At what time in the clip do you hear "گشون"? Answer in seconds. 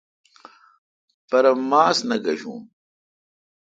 2.23-2.59